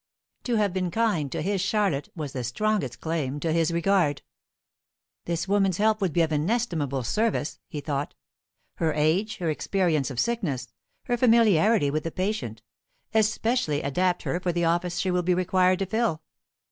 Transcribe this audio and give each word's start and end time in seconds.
To 0.45 0.55
have 0.55 0.73
been 0.73 0.89
kind 0.89 1.31
to 1.31 1.43
his 1.43 1.61
Charlotte 1.61 2.09
was 2.15 2.33
the 2.33 2.43
strongest 2.43 2.99
claim 3.01 3.39
to 3.41 3.53
his 3.53 3.71
regard. 3.71 4.23
"This 5.25 5.47
woman's 5.47 5.77
help 5.77 6.01
would 6.01 6.11
be 6.11 6.23
of 6.23 6.31
inestimable 6.31 7.03
service," 7.03 7.59
he 7.67 7.81
thought; 7.81 8.15
"her 8.77 8.93
age, 8.93 9.37
her 9.37 9.51
experience 9.51 10.09
of 10.09 10.19
sickness, 10.19 10.73
her 11.03 11.17
familiarity 11.17 11.91
with 11.91 12.03
the 12.03 12.11
patient, 12.11 12.63
especially 13.13 13.83
adapt 13.83 14.23
her 14.23 14.39
for 14.39 14.51
the 14.51 14.65
office 14.65 14.97
she 14.97 15.11
will 15.11 15.21
be 15.21 15.35
required 15.35 15.77
to 15.77 15.85
fill. 15.85 16.23